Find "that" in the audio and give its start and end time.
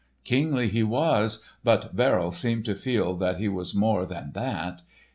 3.17-3.37, 4.31-4.81